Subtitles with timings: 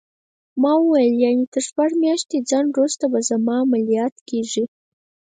[0.61, 4.63] ما وویل: یعنې تر شپږ میاشتني ځنډ وروسته به زما عملیات کېږي؟